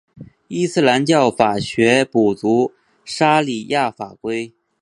[0.47, 2.73] 伊斯兰教法学补足
[3.05, 4.51] 沙里亚法规。